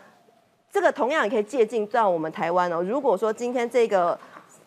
[0.71, 2.82] 这个同样也可以借鉴到我们台湾哦。
[2.82, 4.17] 如果说今天这个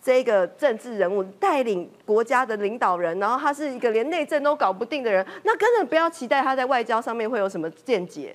[0.02, 8.34] 这个政治人物带领国家的领导人，然后他是一个连内政都搞不定的人，那根本不要期待他在外交上面会有什么见解。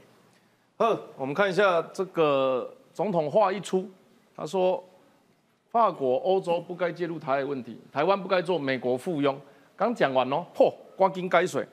[0.77, 3.89] 好，我们看一下这个总统话一出，
[4.35, 4.83] 他说
[5.69, 9.35] 法国、欧洲不该介入台海问题，台湾不该做美国附庸。
[9.75, 11.67] 刚讲完哦，嚯，刮金该水。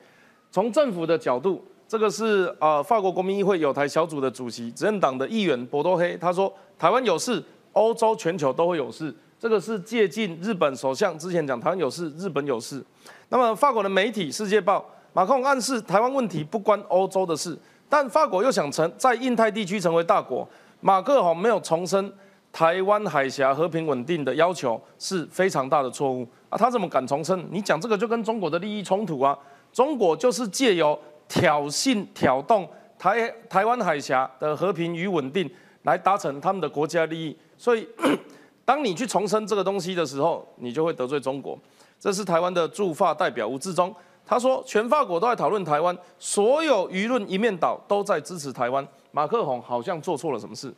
[0.51, 1.63] 从政府的角度。
[1.87, 7.43] 这个是啊，法国国民议会有台小组的主席，执政党的议员博多黑，他说台湾有事，
[7.73, 9.13] 欧洲全球都会有事。
[9.39, 12.83] 这个是借鉴日本首相之前讲台湾有事，日本有事。
[13.29, 14.79] 那么法国的媒体《世界报》
[15.13, 20.47] 马克龙暗示台湾问题不关欧洲的事，但法国又想成在印太地区成为大国。
[20.81, 22.11] 马克龙没有重申
[22.51, 26.57] 台湾海峡和平稳定的要求是非常大的错误啊！
[26.57, 27.45] 他怎么敢重申？
[27.51, 29.37] 你讲这个就跟中国的利益冲突啊！
[29.71, 35.49] 中国就是借由挑衅、挑动台台湾海峡的和平与稳定，
[35.83, 37.37] 来达成他们的国家利益。
[37.57, 37.87] 所以，
[38.65, 41.57] 当你去重申这个东西的时候，你就会得罪中国。
[41.99, 43.93] 这是台湾的驻法代表吴志忠，
[44.25, 48.85] 他说全法国都在讨论台湾，所有舆论一面倒，都在支持台湾。
[49.11, 50.73] 马克宏好像做错了什么事。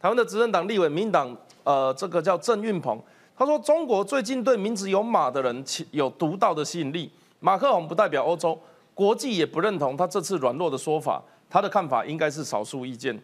[0.00, 2.98] 台湾的执政党立委民党，呃，这个叫郑运鹏，
[3.36, 7.10] 他说中国最近对名字有马的人有独到的吸引力。
[7.40, 8.58] 马克宏不代表欧洲，
[9.00, 11.22] 国际也不认同他这次软弱的说法。
[11.48, 13.18] 他的看法应该是少数意见。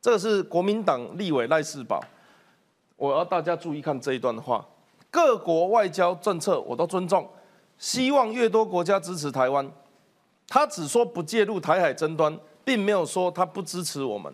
[0.00, 2.00] 这个是国民党立委赖世宝，
[2.94, 4.64] 我要大家注意看这一段话。
[5.10, 7.28] 各国外交政策我都尊重，
[7.76, 9.68] 希望越多国家支持台湾。
[10.46, 14.32] 他只说不介入台海争端，并没有说他不支持我们。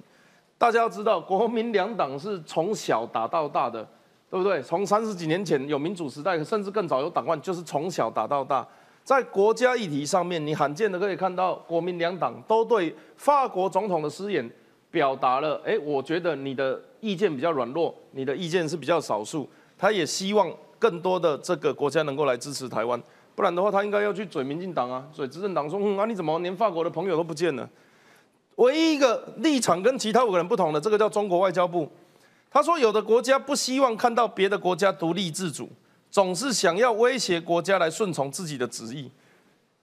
[0.59, 3.83] 大家要知道，国民两党是从小打到大的，
[4.31, 4.63] 对不对？
[4.63, 8.69] 从三十几年前有民主时代，甚至更早有党外，就是从小打到大。
[9.05, 14.49] 在国家议题上面，你罕见的可以看到国民两党都对法国总统的失言
[14.91, 19.49] 表达了，哎，我觉得你的意见比较软弱，你的意见是比较少数。
[19.77, 23.03] 他也希望更多的这个国家能够来支持台湾，
[23.35, 27.69] 不然的话，他应该要去嘴民进党啊，嘴执政党说，嗯啊，你怎么连法国的朋友都不见了？
[28.57, 31.91] 唯一一个立场跟其他五个人不同的，这个叫中国外交部，
[32.49, 35.69] 他说有的国家不希望看到别的国家独立自主。
[36.13, 39.11] 总是想要威胁国家来顺从自己的旨意，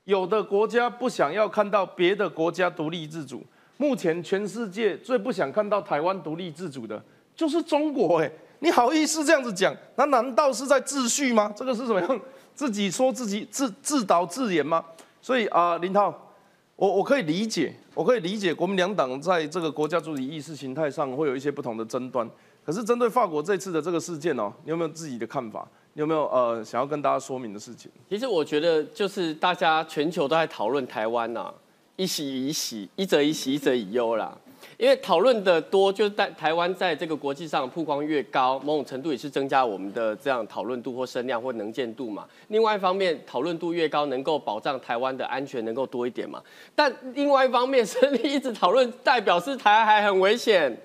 [0.04, 3.44] 有的国家不想要看到别的国家独立自主。
[3.78, 7.04] 目前全世界最不想看到台湾独立自主的，
[7.36, 8.22] 就是中国。
[8.22, 9.76] 哎，你好意思这样子讲？
[9.96, 11.52] 那难道是在秩序吗？
[11.56, 12.22] 这个是什么样？
[12.54, 14.86] 自己说自己自自导自演吗？
[15.20, 16.14] 所以啊，林涛，
[16.76, 22.30] 我我可以理解，我可以理解国民两党在这个国家主体意识形态上会有一些不同的争端。
[22.64, 25.68] 可是针对法国这次的这个事件哦，你有没有自己的看法？
[26.00, 27.92] 有没有呃想要跟大家说明的事情？
[28.10, 31.54] 其实我觉得就是大家全球都在讨论台湾呐，
[31.98, 34.38] 一喜一喜，一则一喜，一则一忧啦。
[34.78, 42.26] 因为讨论的多，就是在台湾在这个国际上曝光越高，某种程度也是增加我们的这样讨论度或声量或能见度嘛。
[42.48, 46.42] 另外一方面，讨论度越高，能够保障台湾的安全能够多一点嘛。
[46.74, 50.78] 但另外一方面， 声力一直讨论，代表是台海很危险。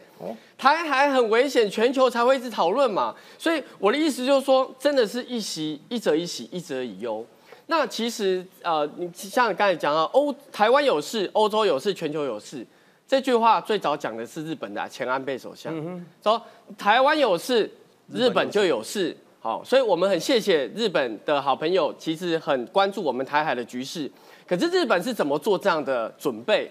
[0.56, 3.14] 台海很危险，全球才会一直讨论嘛。
[3.38, 7.24] 所以我的意思就是说，真的是一喜一则一喜，一则以忧。
[7.66, 12.66] 那其实呃，你像你刚才讲到欧台湾有事，欧洲有事，全球有事，
[13.08, 15.74] 这句话最早讲的是日本的前安倍首相，
[16.22, 16.40] 说
[16.76, 17.70] 台湾有事，
[18.12, 19.16] 日本就有事。
[19.40, 24.10] 好，所以我们很谢谢日本的好朋友，其实很关注我们台海的局势。
[24.46, 26.70] 可是日本是怎么做这样的准备？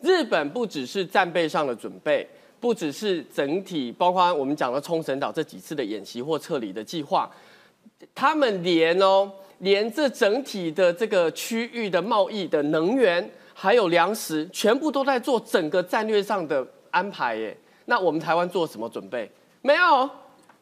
[0.00, 2.28] 日本不只是战备上的准备。
[2.60, 7.30] 不只是整体，包括我们讲的冲绳岛这几次的演习或撤离的计划，
[8.14, 17.56] 他们连哦，连这整体的这个区域的贸易的能源还有粮食，全部都在做整个战略上的安排耶。
[17.86, 19.30] 那我们台湾做什么准备？
[19.62, 20.10] 没有，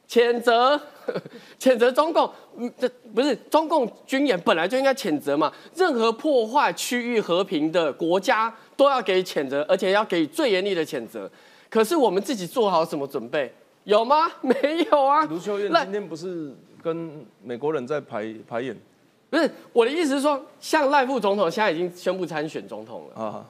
[0.08, 0.80] 谴责，
[1.58, 2.30] 谴责中共，
[2.78, 5.52] 这不是中共军演本来就应该谴责嘛？
[5.74, 11.28] 任何破坏区域和平的国家都要给谴责，而且要给最严厉的谴责。
[11.68, 13.52] 可是我们自己做好什么准备？
[13.84, 14.30] 有吗？
[14.42, 15.24] 没有啊。
[15.24, 18.76] 卢秀燕今天不是跟美国人在排排演？
[19.30, 23.44] 不是，我的意思是说，像赖副总统现在已经宣布参选总统了啊。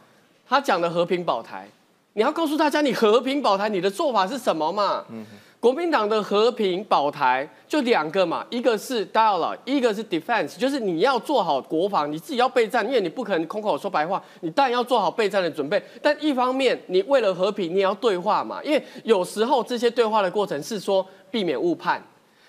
[0.48, 1.68] 他讲的和平保台，
[2.14, 5.04] 你要告诉大家，你和平保台，你的做法是什么嘛？
[5.10, 5.24] 嗯。
[5.58, 15.82] 国民党的和平保台就两个嘛，一个是 dialogue，一个是 defense，就是你要做好国防，你自己要备战，因为你不可能空口说白话，你当然要做好备战的准备。
[16.00, 22.00] 但一方面，你为了和平，你也要对话嘛，因为有时候这些对话的过程是说避免误判，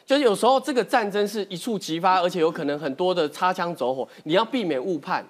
[0.06, 5.26] 就是有时候这个战争是一触即发，而且有可能很多的擦枪走火，你要避免误判。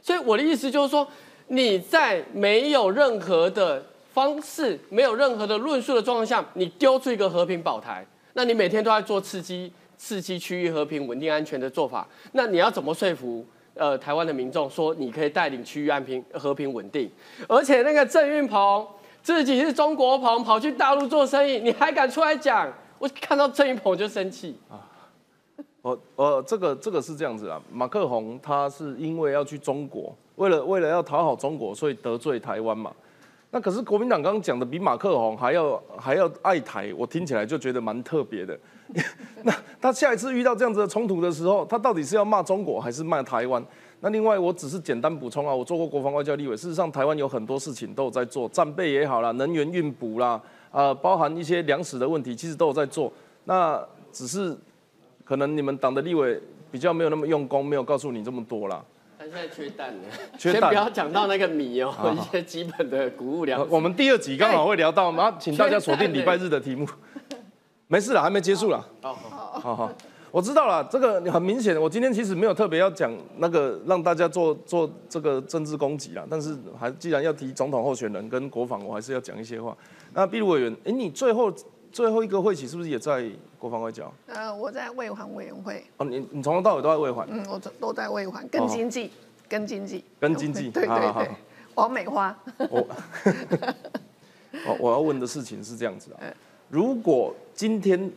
[0.00, 1.04] 所以我的意思就是说，
[1.48, 3.84] 你在没有任何的。
[4.12, 13.44] 方式没有任何的论述的状况下，你丢出一个和平保台，那你每天都在做刺激、刺激区域和平、稳定、安全的做法，那你要怎么说服
[13.74, 17.10] 呃台湾的民众说你可以带领区域安平、和平稳定？
[17.48, 18.86] 而且那个郑运鹏
[19.22, 22.70] 自己是中国鹏，跑去大陆做生意，你还敢出来讲？
[22.98, 24.88] 我看到郑运鹏就生气啊！
[25.80, 32.92] 我呃这个这个是这样子啊，马克宏他是因为要去中国，为了为了要讨好中国，所以得罪台湾嘛。
[33.54, 38.58] 那可是国民党刚刚讲的比马克宏还要还要爱台，我听起来就觉得蛮特别的。
[39.44, 43.62] 那他下一次遇到这样子的冲突的时候，他到底是要骂中国还是骂台湾？
[44.00, 50.40] 那另外我只是简单补充啊，我做过国防外交立委，事实上台湾有很多事情都有在做，战备也好啦，能源运补啦，
[50.70, 53.12] 啊，包含一些粮食的问题，其实都有在做。
[53.44, 53.78] 那
[54.10, 54.56] 只是
[55.24, 56.40] 可能你们党的立委
[56.70, 58.82] 比较没有那么用功，没有告诉你这么多啦。
[59.22, 60.02] 他现在缺蛋了，
[60.36, 63.64] 先不要讲到那个米哦，一些基本的谷物粮。
[63.70, 66.84] 我们第二集刚好会聊到，我们要请大家锁定礼拜日的题目。
[67.86, 68.84] 没事了，还没结束了。
[69.00, 69.92] 好好好好，
[70.32, 71.80] 我知道了，这个很明显。
[71.80, 79.76] 我今天其实没有特别要讲那个让大家做做这个政治攻击啦，但是还既然要提总统候选人跟国防，我还是要讲一些话。
[80.14, 81.52] 那毕如委员，哎，你最后
[81.92, 84.12] 最后一个会期是不是也在国防外交？
[84.26, 85.84] 呃，我在卫环委员会。
[85.98, 87.28] 哦，你你从头到尾都在卫环？
[87.30, 89.10] 嗯，我都在卫环，跟经济，
[89.48, 90.70] 跟经济，跟经济。
[90.72, 91.30] 对对对，
[91.74, 92.36] 王美花。
[92.70, 92.88] 我
[94.80, 96.20] 我要问的事情是这样子啊，
[96.68, 98.10] 如果今天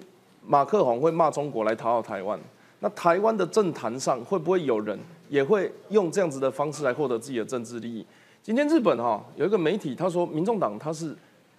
[0.46, 2.40] 马克宏会骂中国来讨好台湾，
[2.80, 4.98] 那台湾的政坛上会不会有人
[5.30, 8.06] 也会用这样子的方式来获得自己的政治利益？
[8.44, 11.16] 今天日本哈有一个媒体他说，民众党他是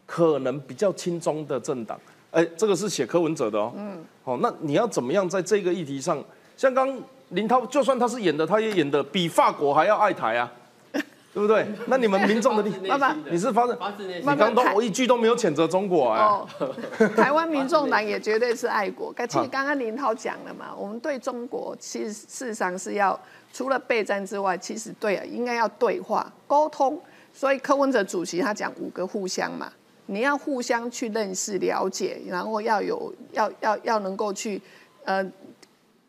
[0.07, 2.00] 可能比较轻中的政党，
[2.30, 6.22] 哎，这个是写柯文哲的哦，嗯，好，那你要怎么样在这个议题上，
[6.57, 6.96] 像刚
[7.30, 10.50] 林涛，就算他是演的，他也演的比法国还要爱台啊。
[11.36, 11.66] 对不对？
[11.86, 13.76] 那你们民众的利，爸爸，你是发自
[14.07, 17.07] 你刚都我一句都没有谴责中国哎。
[17.14, 19.12] 台湾民众党也绝对是爱国。
[19.28, 23.20] 其实刚刚林涛讲了嘛，我们对中国其实事实上是要
[23.52, 26.98] 除了备战之外，其实对应该要对话沟通。
[27.34, 29.70] 所以柯文哲主席他讲五个互相嘛，
[30.07, 34.61] 你要互相去认识了解，然后要有要要要能够去
[35.04, 35.30] 呃。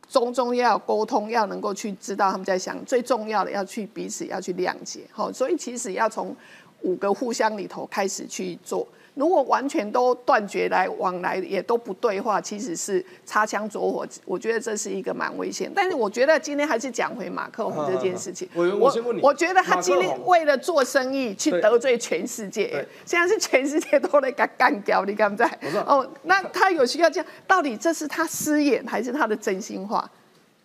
[0.09, 6.33] 中中要沟通，要能够去知道他们在想，最重要的要去彼此要去谅解，好，所以其实要从
[6.83, 8.87] 五个互相里头开始去做。
[9.17, 14.05] 如果完全都断绝来往来，也都不对话，其实是擦枪走火。
[14.25, 15.71] 我觉得这是一个蛮危险。
[15.73, 18.47] 但是我觉得今天还是讲回马克宏这件事情。
[18.53, 25.45] 我我先问你，我觉得他今天为了做生意去得罪全世界，现在是全世界都来干干掉，你敢不在？
[25.87, 27.27] 哦，那他有需要这样？
[27.47, 30.07] 到底这是他私演还是他的真心话？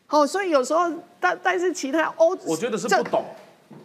[0.08, 3.24] 哦，所以有时候，但但是其他欧，我觉得是不懂。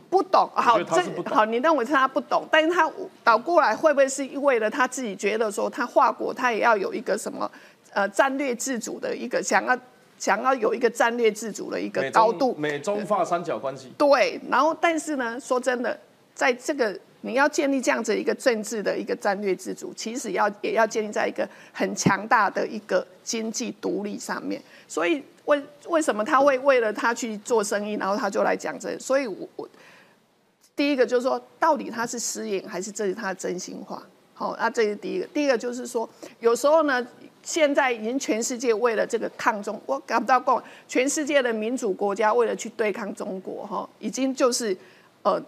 [0.10, 2.90] 不懂，好，这好，你认为是他不懂，但是他
[3.24, 7.50] 倒过来会不会是为了他自己觉得说他华国他也要有一个什么
[7.92, 9.78] 呃战略自主的一个想要
[10.18, 13.92] 想要有一个战略自主的一个高度，美中法三角关系。
[13.98, 16.00] 对，然后但是呢，说真的，
[16.34, 24.62] 在这个你要建立这样子一个政治的一个战略自主，其实要也要建立在一个很强大的一个经济独立上面。
[24.88, 28.98] 所以为为什么他会为了他去做生意，然后他就来讲这？
[28.98, 29.68] 所以我我。
[30.78, 34.02] 第一个就是说，到底他是私隐还是这是他的真心话？
[34.36, 35.26] 好，那这是第一个。
[35.34, 36.08] 第一个就是说，
[36.40, 37.06] 有时候呢，
[37.42, 44.78] 现在已经全世界为了这个抗中，我感不到共，全世界的民主国家为了去对抗中国，哈，已经就是
[45.24, 45.42] 呃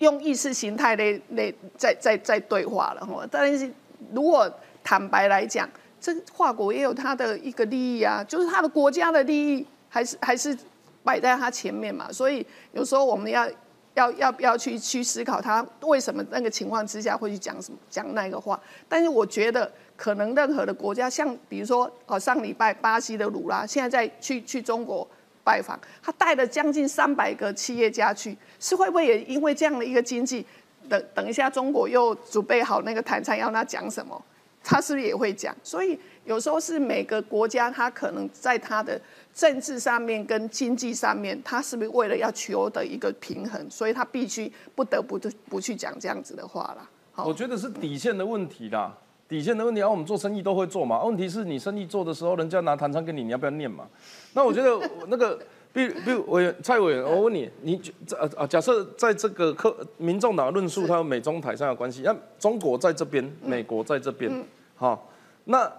[0.00, 3.26] 用意识形态的那在在在对话了，哈。
[3.30, 3.70] 但是
[4.12, 4.46] 如果
[4.84, 5.66] 坦白来讲，
[5.98, 10.54] 这华国也有他的一个利益啊，就是他的国家的利益还是还是
[11.02, 12.12] 摆在他前面嘛。
[12.12, 13.48] 所以有时候我们要。
[13.96, 18.60] 要要不要去去思考他为什么那个情况之下会去讲什么讲那个话？
[18.88, 25.08] 但是我觉得可能任何的国家，像比如说哦上礼拜巴西的鲁拉现在在去去中国
[25.42, 30.44] 拜访，他带了将近三百个企业家去，是会不会也因为这样的一个经济？
[30.90, 34.22] 等等一下中国又准备好那个谈判要他讲什么？
[34.62, 35.56] 他是不是也会讲？
[35.62, 39.00] 所以有时候是每个国家他可能在他的。
[39.36, 46.88] 政治上面跟经济上面，他是不是为了要求得一个平衡，所以他必须不得不不不去讲这样子的话啦。
[47.22, 48.96] 我觉得是底线的问题啦，
[49.28, 49.80] 底线的问题。
[49.82, 53.86] 然后我们做生意都会做嘛，问题是你生意做的时候，人家拿弹窗给你，你要不要念嘛？
[54.32, 55.38] 那我觉得 那个，
[55.70, 57.78] 比比如委员蔡委员，我问你，你
[58.18, 64.32] 呃啊，假设在这个客民众党论述，它有美中台上的关系，那中国在这边，美国在这边，
[64.76, 65.10] 好，
[65.44, 65.70] 那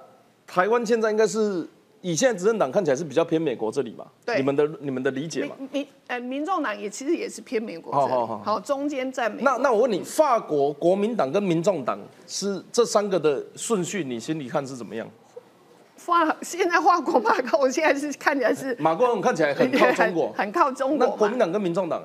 [0.45, 1.67] 台湾现在应该是。
[2.01, 4.05] 以现在执政党看起来是比较偏美国这里嘛？
[4.25, 5.55] 对，你们的你们的理解嘛？
[5.71, 7.91] 民呃，民众党也其实也是偏美国。
[7.91, 9.41] 好好好，好中间在美。
[9.41, 15.07] 那那我问你，法国国民党跟民众党是这三个的顺序，你心里看是怎么样？
[15.95, 21.07] 法现在法国马克，我现在是看起来是马克龙看起来很靠中国， 很靠中国。
[21.07, 22.03] 那国民党跟民众党？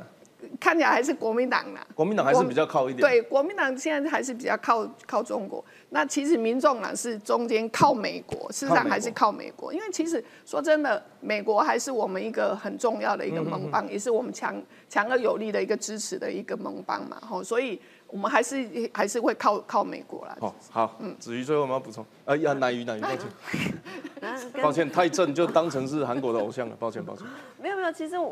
[0.62, 3.00] 看起来还是国民党啦，国民党还是比较靠一点。
[3.00, 5.62] 对，国民党现在还是比较靠靠中国。
[5.88, 9.74] 那其实民众党是中间靠美国，事实上还是靠美国。
[9.74, 14.54] 因为其实说真的，美国还是我们一个很重要的一个盟邦，也是我们强
[14.88, 17.18] 强而有力的一个支持的一个盟邦嘛。
[17.20, 20.36] 吼，所以我们还是还是会靠靠美国啦。
[20.38, 27.26] 哦，好，嗯，子瑜最后我们要补充，呃，呀，奶鱼南鱼，抱歉，抱歉，太正就当成是韩国的偶像了，抱歉抱歉。
[27.60, 28.30] 没有没有，其实我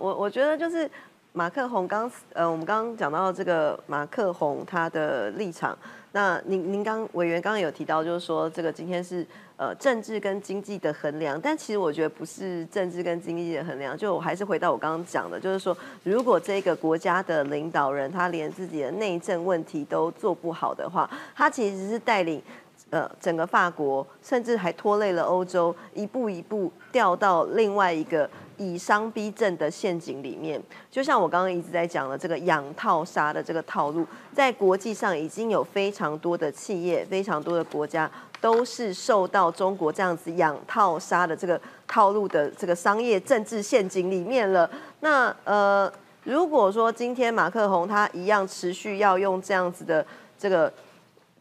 [0.00, 0.88] 我我觉得就是。
[1.34, 5.76] 马克宏刚呃，我们刚刚讲到这个马克宏他的立场，
[6.12, 9.26] 那您您刚委员刚刚有提到，就是说这个今天是
[9.56, 22.42] 呃政治跟经济的衡量，但其实我觉得不是政治跟经济的衡量，就我还是回到我刚刚讲的，就是说如果这个国家的领导人他连自己的内政问题都做不好的话，他其实是带领
[22.90, 30.60] 呃整个法国，甚至还拖累了欧洲，一步一步掉到另外一个以商逼政的陷阱里面。
[30.90, 44.70] 就像我刚刚一直在讲的这个养套杀的这个套路，在国际上已经有非常多的企业、非常多的国家都是受到中国这样子养套杀的这个套路的这个商业政治陷阱里面了。
[45.00, 45.92] 那呃。
[46.24, 50.06] 如果说今天马克宏他一样持续要用这样子的
[50.38, 50.72] 这个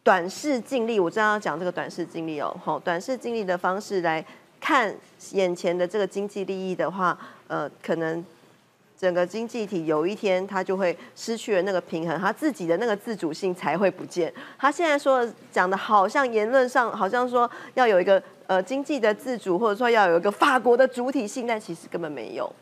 [0.02, 4.26] 短视尽力，我正要讲这个短视尽力哦，好，短视尽力的方式来
[4.62, 4.96] 看
[5.32, 8.24] 眼前的这个经济利益的话，呃，可能
[8.98, 14.32] 整个经济体有一天他就会失去了那个平衡，他自己的那个自主性才会不见。
[14.60, 22.54] 他现在说讲的好像言论上好像说要有一个呃经济的自主，或者说要有一个法国的主体性，但其实根本没有。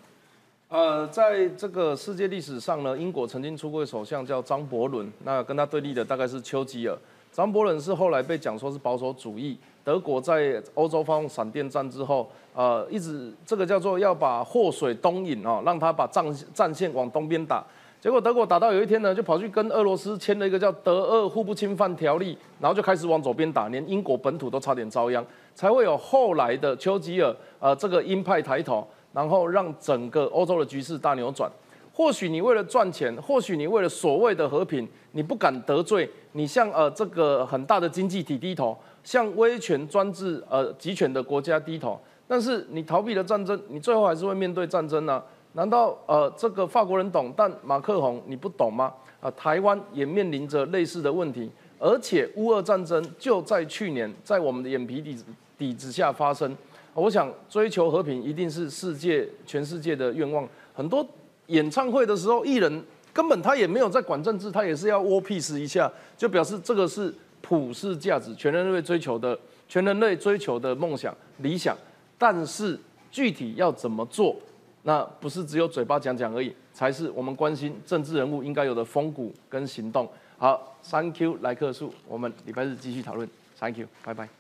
[0.70, 6.98] 呃，在这个世界历史上呢，英国曾经出过首相叫张伯伦，那跟他对立的大概是丘吉尔。
[7.32, 9.58] 张伯伦是后来被讲说是保守主义。
[9.84, 17.64] 德国在欧洲发动闪电战之后，呃，一直这个叫做要把祸水东引哦，让他把战战线往东边打。
[18.00, 28.88] 结果德国打到有一天呢，就跑去跟俄罗斯签了一个叫德俄互不侵犯条例，然后就开始往左边打，连英国本土都差点遭殃，才会有后来的丘吉尔，呃，这个鹰派抬头。
[29.12, 31.50] 然后让整个欧洲的局势大扭转。
[31.92, 38.78] 或许你为了赚钱，或许你为了所谓的和平，你不敢得罪你向呃这个很大的经济体低头，
[39.10, 42.00] 向威权专制呃集权的国家低头。
[42.28, 45.20] 但是你逃避了战争，你最后还是会面对战争呢？
[45.54, 48.94] 难道呃这个法国人懂，但马克宏你不懂吗？
[49.20, 51.50] 啊，台湾也面临着类似的问题，
[51.80, 55.18] 而且乌俄战争就在去年在我们的眼皮底
[55.58, 56.56] 底子下发生。
[56.94, 60.48] 我想追求和平一定是世界全世界的愿望。
[60.72, 61.04] 很多
[61.48, 67.12] 演唱会的时候，艺人根本他也没有在管政治，他也是要 war peace 一下，就表示这个是
[67.50, 69.36] 普世价值，全人类追求的，
[69.68, 71.76] 全人类追求的梦想理想。
[72.16, 72.80] 但是
[73.10, 74.36] 具体要怎么做，
[74.84, 80.08] 那不是只有嘴巴讲讲而已，才是我们关心政治人物应该有的风骨跟行动。
[80.38, 83.28] 好，Thank you，来客数，我们礼拜日继续讨论。
[83.60, 84.39] Thank you，拜拜。